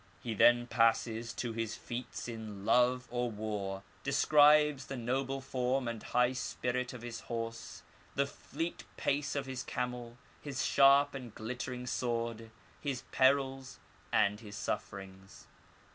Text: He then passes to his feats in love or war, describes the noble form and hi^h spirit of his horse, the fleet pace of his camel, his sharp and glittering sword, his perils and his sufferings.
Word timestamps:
He 0.23 0.33
then 0.33 0.65
passes 0.65 1.31
to 1.35 1.53
his 1.53 1.75
feats 1.75 2.27
in 2.27 2.65
love 2.65 3.07
or 3.11 3.29
war, 3.29 3.83
describes 4.03 4.87
the 4.87 4.97
noble 4.97 5.41
form 5.41 5.87
and 5.87 6.01
hi^h 6.03 6.37
spirit 6.37 6.91
of 6.91 7.03
his 7.03 7.19
horse, 7.29 7.83
the 8.15 8.25
fleet 8.25 8.83
pace 8.97 9.35
of 9.35 9.45
his 9.45 9.61
camel, 9.61 10.17
his 10.41 10.65
sharp 10.65 11.13
and 11.13 11.35
glittering 11.35 11.85
sword, 11.85 12.49
his 12.79 13.03
perils 13.11 13.79
and 14.11 14.39
his 14.39 14.55
sufferings. 14.57 15.45